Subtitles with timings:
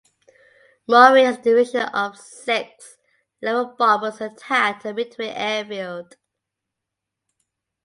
[0.87, 2.97] Mori and his division of six
[3.39, 6.17] level bombers attacked the Midway airfield.